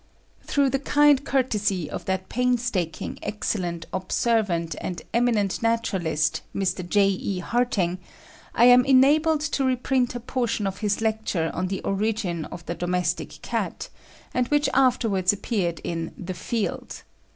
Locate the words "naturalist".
5.61-6.41